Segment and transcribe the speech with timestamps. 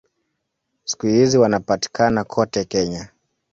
[0.83, 3.09] Siku hizi wanapatikana kote Kenya.